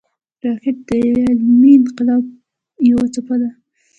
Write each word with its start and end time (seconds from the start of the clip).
راکټ 0.43 0.77
د 0.87 0.89
علمي 1.05 1.71
انقلاب 1.79 2.23
یوه 2.89 3.05
څپه 3.13 3.35
ده 3.41 3.49